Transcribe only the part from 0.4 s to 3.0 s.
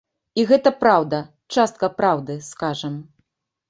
гэта праўда, частка праўды, скажам.